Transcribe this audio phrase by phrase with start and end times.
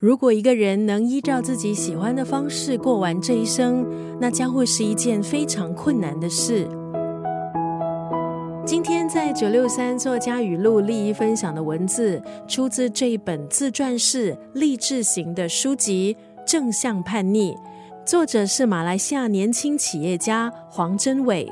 [0.00, 3.86] 如果一个人能依照自己喜欢的方式过完这一生，
[4.18, 6.66] 那将会是一件非常困难的事。
[8.64, 16.16] 今天在九六三作家语录利益分享的文字，出自这一本自传式励志型的书籍
[16.50, 17.52] 《正向叛逆》，
[18.06, 21.46] 作者是马来西亚年轻企业家黄真伟。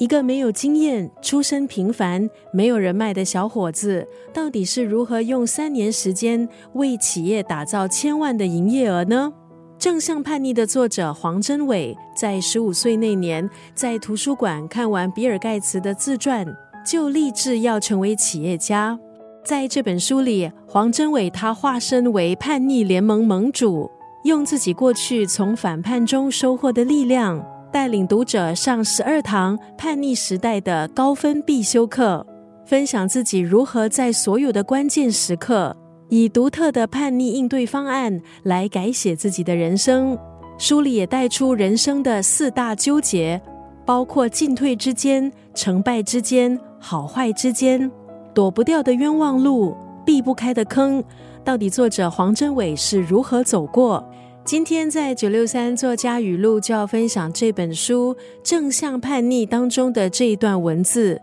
[0.00, 9.30] 一个没有经验、出身平凡、没有人脉的小伙子，到底是如何用三年时间为企业打造千万的营业额呢？
[9.78, 16.46] 正向叛逆的作者黄真伟，在十五岁那年，在图书馆看完比尔盖茨的自传，
[16.82, 18.98] 就立志要成为企业家。
[19.44, 23.90] 在这本书里，黄真伟他化身为叛逆联盟盟主，
[24.24, 27.44] 用自己过去从反叛中收获的力量。
[27.72, 32.26] 带领读者上十二堂叛逆时代的高分必修课，
[32.66, 35.76] 分享自己如何在所有的关键时刻，
[36.08, 40.18] 以独特的叛逆应对方案来改写自己的人生。
[40.58, 43.40] 书里也带出人生的四大纠结，
[43.86, 47.90] 包括进退之间、成败之间、好坏之间，
[48.34, 51.02] 躲不掉的冤枉路、避不开的坑，
[51.44, 54.04] 到底作者黄真伟是如何走过？
[54.42, 61.20] 今天在九六三作家语录就要分享这本书《正向叛逆》当中的这一段文字：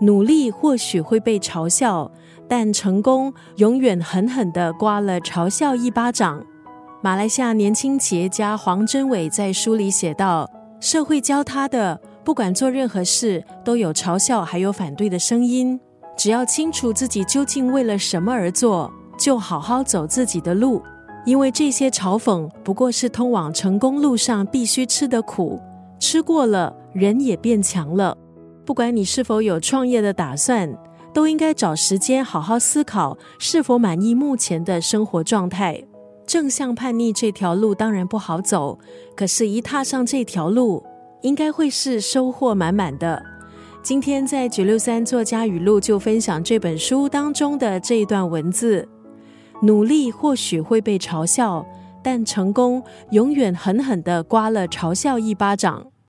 [0.00, 2.10] 努力或许会被嘲笑，
[2.48, 6.44] 但成功永远狠狠地刮了嘲笑一巴掌。
[7.02, 15.78] 马来西亚年轻企业家黄真伟在书里写道：“社会教他的，不管做任何事，都有嘲笑还有反对的声音。
[16.16, 20.82] 只要清楚自己究竟为了什么而做，就好好走自己的路。”
[21.26, 25.60] 因为这些嘲讽不过是通往成功路上必须吃的苦，
[25.98, 28.16] 吃过了，人也变强了。
[28.64, 30.72] 不管你是否有创业的打算，
[31.12, 35.82] 都应该找时间好好思考是否满意目前的生活状态。
[36.26, 38.78] 正向叛逆这条路当然不好走，
[39.16, 40.84] 可是，一踏上这条路，
[41.22, 43.20] 应该会是收获满满的。
[43.82, 48.88] 今天在九六三作家语录就分享这本书当中的这一段文字。
[49.62, 51.66] 努力或许会被嘲笑，
[52.02, 55.86] 但成功永远狠狠地刮了嘲笑一巴掌。